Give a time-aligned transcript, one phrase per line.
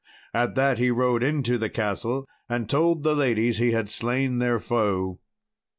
[0.33, 4.59] At that he rode into the castle and told the ladies he had slain their
[4.59, 5.19] foe.